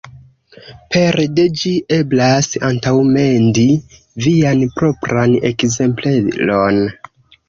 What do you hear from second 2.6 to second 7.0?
antaŭmendi vian propran ekzempleron.